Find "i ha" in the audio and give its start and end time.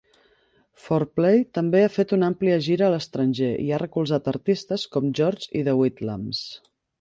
3.67-3.79